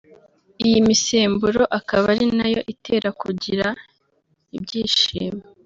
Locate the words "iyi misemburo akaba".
0.65-2.05